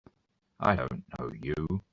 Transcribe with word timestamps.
I 0.59 0.77
don't 0.77 1.03
know 1.19 1.31
you! 1.43 1.83